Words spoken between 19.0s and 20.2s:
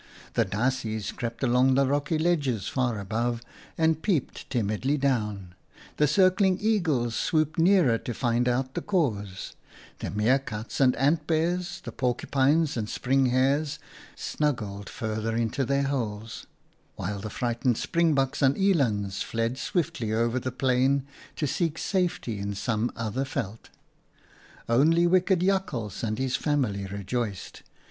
24 OUTA KAREL'S STORIES fled swiftly